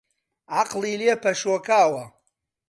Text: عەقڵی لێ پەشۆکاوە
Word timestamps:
عەقڵی 0.57 0.93
لێ 1.01 1.13
پەشۆکاوە 1.23 2.05